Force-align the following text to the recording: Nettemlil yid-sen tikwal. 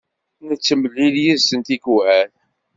Nettemlil 0.47 1.15
yid-sen 1.23 1.59
tikwal. 1.67 2.29